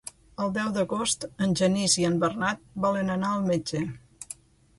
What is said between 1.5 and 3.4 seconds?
Genís i en Bernat volen anar